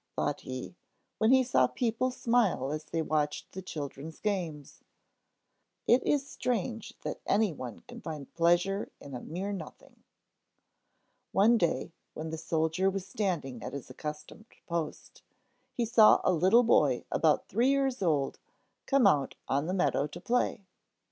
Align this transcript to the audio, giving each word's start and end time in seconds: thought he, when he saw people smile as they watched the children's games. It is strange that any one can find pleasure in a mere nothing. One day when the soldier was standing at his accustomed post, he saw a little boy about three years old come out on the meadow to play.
thought 0.15 0.41
he, 0.41 0.73
when 1.19 1.31
he 1.31 1.43
saw 1.43 1.67
people 1.67 2.09
smile 2.09 2.71
as 2.71 2.85
they 2.85 3.03
watched 3.03 3.51
the 3.51 3.61
children's 3.61 4.19
games. 4.19 4.83
It 5.85 6.01
is 6.01 6.27
strange 6.27 6.95
that 7.03 7.19
any 7.27 7.51
one 7.53 7.81
can 7.81 8.01
find 8.01 8.33
pleasure 8.33 8.89
in 8.99 9.13
a 9.13 9.19
mere 9.21 9.53
nothing. 9.53 10.03
One 11.33 11.55
day 11.55 11.91
when 12.15 12.31
the 12.31 12.39
soldier 12.39 12.89
was 12.89 13.05
standing 13.05 13.61
at 13.61 13.73
his 13.73 13.91
accustomed 13.91 14.45
post, 14.65 15.21
he 15.71 15.85
saw 15.85 16.19
a 16.23 16.33
little 16.33 16.63
boy 16.63 17.05
about 17.11 17.47
three 17.47 17.69
years 17.69 18.01
old 18.01 18.39
come 18.87 19.05
out 19.05 19.35
on 19.47 19.67
the 19.67 19.73
meadow 19.75 20.07
to 20.07 20.19
play. 20.19 20.65